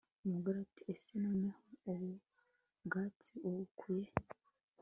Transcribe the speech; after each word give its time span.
Umugore 0.25 0.57
ati 0.65 0.81
«ese 0.93 1.11
noneho 1.23 1.61
ubu 1.91 2.09
bwatsi 2.85 3.33
ubukuye 3.47 4.01
he 4.09 4.15